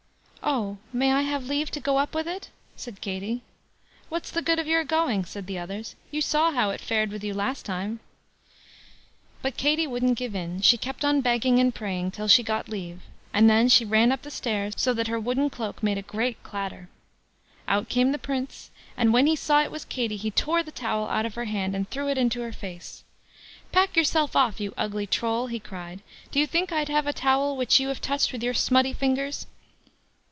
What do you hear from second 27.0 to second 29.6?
a towel which you have touched with your smutty fingers?"